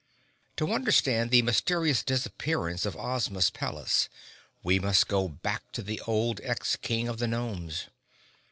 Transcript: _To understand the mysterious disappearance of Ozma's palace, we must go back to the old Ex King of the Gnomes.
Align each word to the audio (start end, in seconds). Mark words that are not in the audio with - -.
_To 0.55 0.73
understand 0.73 1.29
the 1.29 1.43
mysterious 1.43 2.03
disappearance 2.03 2.87
of 2.87 2.97
Ozma's 2.97 3.51
palace, 3.51 4.09
we 4.63 4.79
must 4.79 5.07
go 5.07 5.27
back 5.27 5.71
to 5.73 5.83
the 5.83 6.01
old 6.07 6.41
Ex 6.43 6.75
King 6.75 7.07
of 7.07 7.19
the 7.19 7.27
Gnomes. 7.27 7.85